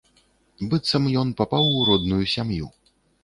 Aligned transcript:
Быццам 0.71 1.03
ён 1.23 1.35
папаў 1.43 1.69
у 1.81 1.85
родную 1.91 2.23
сям'ю. 2.35 2.71